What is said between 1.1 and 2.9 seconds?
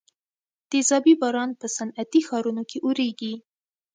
باران په صنعتي ښارونو کې